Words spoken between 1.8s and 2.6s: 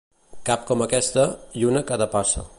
a cada passa.